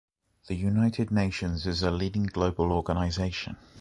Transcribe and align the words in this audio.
The 0.47 0.55
United 0.55 1.11
Nations 1.11 1.67
is 1.67 1.83
a 1.83 1.91
leading 1.91 2.23
global 2.23 2.71
organization. 2.71 3.55